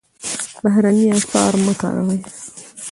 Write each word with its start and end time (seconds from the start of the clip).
بهرني 0.63 1.11
اسعار 1.17 1.53
مه 1.65 1.73
کاروئ. 1.81 2.19